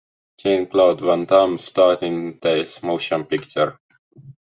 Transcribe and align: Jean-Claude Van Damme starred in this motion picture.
Jean-Claude 0.39 1.01
Van 1.05 1.25
Damme 1.27 1.59
starred 1.59 2.01
in 2.01 2.39
this 2.41 2.81
motion 2.81 3.23
picture. 3.23 3.77